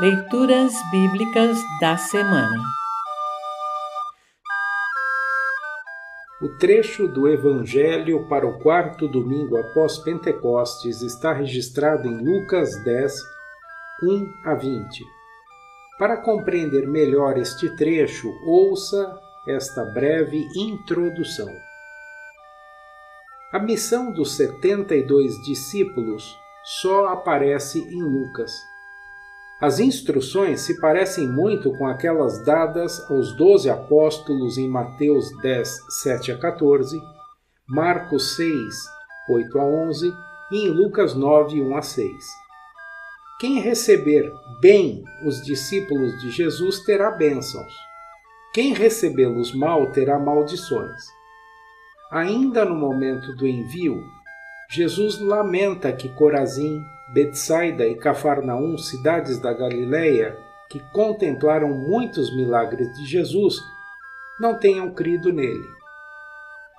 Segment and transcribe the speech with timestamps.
[0.00, 2.62] Leituras Bíblicas da Semana
[6.40, 13.12] O trecho do Evangelho para o quarto domingo após Pentecostes está registrado em Lucas 10,
[14.04, 15.04] 1 a 20.
[15.98, 19.18] Para compreender melhor este trecho, ouça
[19.48, 21.52] esta breve introdução.
[23.52, 26.38] A missão dos 72 discípulos
[26.80, 28.52] só aparece em Lucas.
[29.60, 35.68] As instruções se parecem muito com aquelas dadas aos doze apóstolos em Mateus 10,
[36.02, 36.96] 7 a 14,
[37.66, 38.54] Marcos 6,
[39.28, 40.14] 8 a 11
[40.52, 42.08] e em Lucas 9, 1 a 6.
[43.40, 47.72] Quem receber bem os discípulos de Jesus terá bênçãos.
[48.54, 51.02] Quem recebê-los mal terá maldições.
[52.12, 54.02] Ainda no momento do envio,
[54.70, 56.80] Jesus lamenta que Corazim,
[57.12, 60.36] Betsaida e Cafarnaum, cidades da Galiléia,
[60.68, 63.58] que contemplaram muitos milagres de Jesus,
[64.38, 65.66] não tenham crido nele.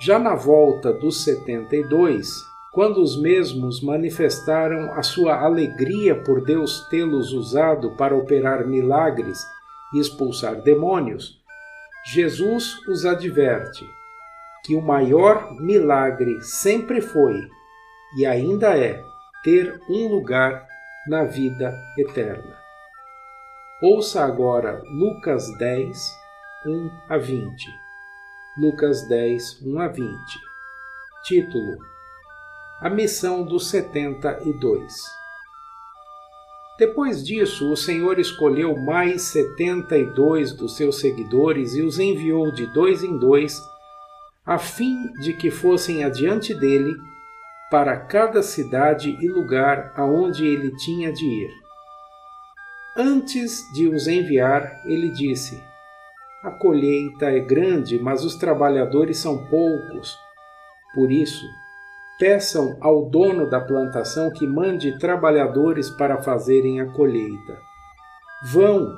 [0.00, 2.28] Já na volta dos 72,
[2.72, 9.38] quando os mesmos manifestaram a sua alegria por Deus tê-los usado para operar milagres
[9.94, 11.38] e expulsar demônios,
[12.12, 13.84] Jesus os adverte
[14.64, 17.34] que o maior milagre sempre foi
[18.16, 19.02] e ainda é
[19.42, 20.66] ter um lugar
[21.06, 22.58] na vida eterna.
[23.80, 25.96] Ouça agora Lucas 10,
[26.66, 27.66] 1 a 20.
[28.58, 30.08] Lucas 10, 1 a 20.
[31.24, 31.78] Título:
[32.80, 34.92] A missão dos 72.
[36.76, 42.52] Depois disso, o Senhor escolheu mais setenta e dois dos seus seguidores e os enviou
[42.52, 43.60] de dois em dois,
[44.44, 46.96] a fim de que fossem adiante dele
[47.70, 51.50] para cada cidade e lugar aonde ele tinha de ir.
[52.96, 55.62] Antes de os enviar, ele disse:
[56.42, 60.16] A colheita é grande, mas os trabalhadores são poucos.
[60.94, 61.46] Por isso,
[62.18, 67.58] peçam ao dono da plantação que mande trabalhadores para fazerem a colheita.
[68.52, 68.92] Vão,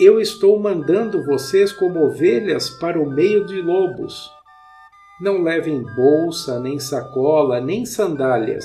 [0.00, 4.30] eu estou mandando vocês como ovelhas para o meio de lobos.
[5.20, 8.64] Não levem bolsa, nem sacola, nem sandálias.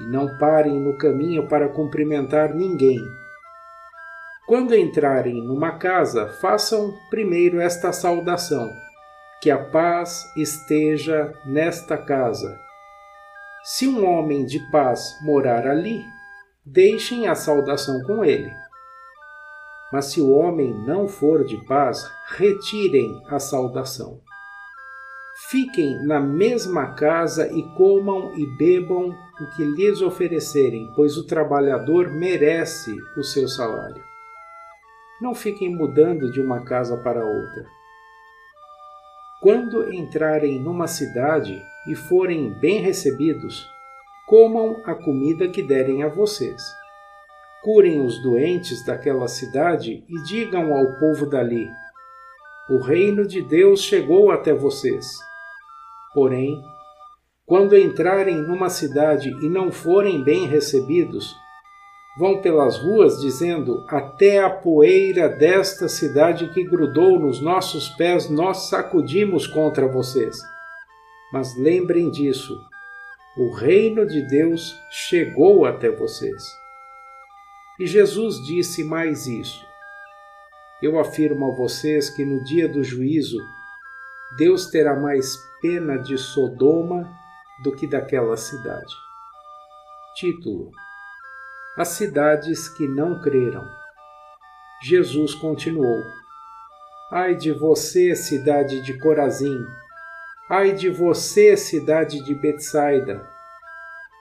[0.00, 2.98] E não parem no caminho para cumprimentar ninguém.
[4.46, 8.70] Quando entrarem numa casa, façam primeiro esta saudação:
[9.42, 12.58] Que a paz esteja nesta casa.
[13.64, 16.02] Se um homem de paz morar ali,
[16.64, 18.50] deixem a saudação com ele.
[19.92, 24.20] Mas se o homem não for de paz, retirem a saudação.
[25.36, 29.08] Fiquem na mesma casa e comam e bebam
[29.40, 34.00] o que lhes oferecerem, pois o trabalhador merece o seu salário.
[35.20, 37.66] Não fiquem mudando de uma casa para outra.
[39.42, 43.68] Quando entrarem numa cidade e forem bem recebidos,
[44.28, 46.62] comam a comida que derem a vocês.
[47.62, 51.68] Curem os doentes daquela cidade e digam ao povo dali:
[52.68, 55.06] o reino de Deus chegou até vocês.
[56.14, 56.62] Porém,
[57.44, 61.34] quando entrarem numa cidade e não forem bem recebidos,
[62.18, 68.68] vão pelas ruas dizendo: Até a poeira desta cidade que grudou nos nossos pés nós
[68.68, 70.36] sacudimos contra vocês.
[71.32, 72.58] Mas lembrem disso:
[73.36, 76.42] o reino de Deus chegou até vocês.
[77.78, 79.73] E Jesus disse mais isso:
[80.82, 83.38] eu afirmo a vocês que no dia do juízo,
[84.36, 87.08] Deus terá mais pena de Sodoma
[87.62, 88.92] do que daquela cidade.
[90.16, 90.70] Título:
[91.76, 93.64] As cidades que não creram.
[94.82, 96.02] Jesus continuou:
[97.12, 99.58] Ai de você, cidade de Corazim!
[100.50, 103.33] Ai de você, cidade de Betsaida!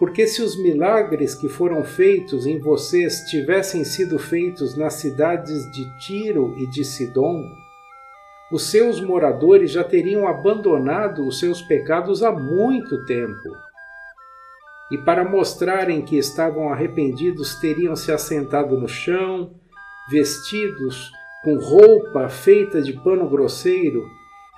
[0.00, 5.98] Porque se os milagres que foram feitos em vocês tivessem sido feitos nas cidades de
[5.98, 7.44] Tiro e de Sidom,
[8.50, 13.50] os seus moradores já teriam abandonado os seus pecados há muito tempo.
[14.90, 19.54] E para mostrarem que estavam arrependidos, teriam se assentado no chão,
[20.10, 21.12] vestidos
[21.44, 24.02] com roupa feita de pano grosseiro,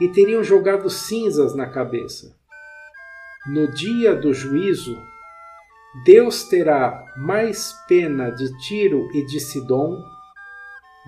[0.00, 2.34] e teriam jogado cinzas na cabeça.
[3.52, 4.96] No dia do juízo,
[5.94, 10.02] Deus terá mais pena de Tiro e de Sidom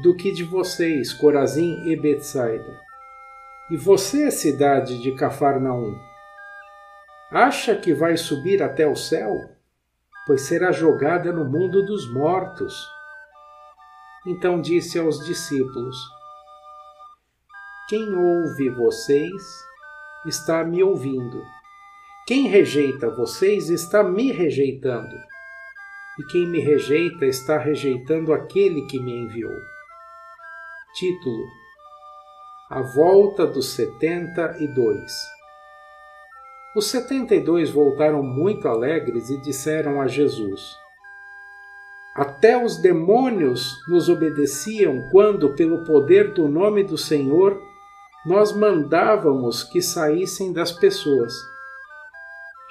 [0.03, 2.81] do que de vocês, Corazim e Betsaida.
[3.71, 5.99] E você, cidade de Cafarnaum,
[7.31, 9.35] acha que vai subir até o céu?
[10.27, 12.87] Pois será jogada no mundo dos mortos.
[14.27, 15.97] Então disse aos discípulos:
[17.89, 19.43] Quem ouve vocês
[20.27, 21.43] está me ouvindo.
[22.27, 25.15] Quem rejeita vocês está me rejeitando.
[26.19, 29.53] E quem me rejeita está rejeitando aquele que me enviou.
[30.95, 31.45] Título:
[32.71, 35.13] A Volta dos Setenta e Dois.
[36.75, 40.63] Os setenta e dois voltaram muito alegres e disseram a Jesus:
[42.17, 47.61] Até os demônios nos obedeciam quando, pelo poder do nome do Senhor,
[48.25, 51.54] nós mandávamos que saíssem das pessoas.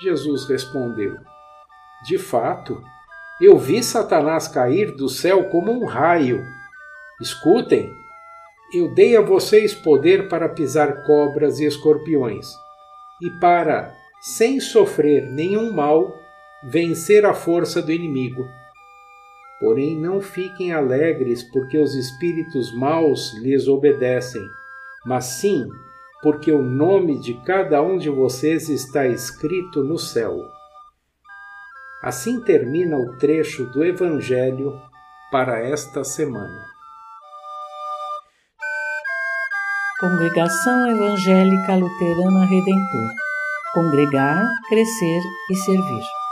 [0.03, 1.15] Jesus respondeu:
[2.05, 2.81] De fato,
[3.41, 6.43] eu vi Satanás cair do céu como um raio.
[7.21, 7.89] Escutem,
[8.73, 12.47] eu dei a vocês poder para pisar cobras e escorpiões,
[13.21, 13.93] e para,
[14.35, 16.13] sem sofrer nenhum mal,
[16.71, 18.45] vencer a força do inimigo.
[19.59, 24.41] Porém, não fiquem alegres porque os espíritos maus lhes obedecem
[25.05, 25.67] mas sim
[26.23, 30.39] porque o nome de cada um de vocês está escrito no céu.
[32.01, 34.73] Assim termina o trecho do Evangelho
[35.31, 36.65] para esta semana.
[39.99, 43.23] Congregação Evangélica Luterana Redentor
[43.73, 46.22] Congregar, Crescer e Servir.